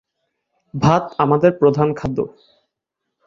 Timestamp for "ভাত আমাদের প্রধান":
0.73-1.89